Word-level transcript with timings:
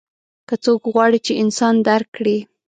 که 0.47 0.55
څوک 0.63 0.81
غواړي 0.93 1.19
چې 1.25 1.33
انسان 1.43 1.75
درک 1.87 2.09
کړي. 2.17 2.37